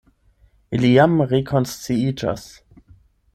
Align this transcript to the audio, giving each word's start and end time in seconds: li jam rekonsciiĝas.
li 0.83 0.89
jam 0.93 1.13
rekonsciiĝas. 1.33 2.49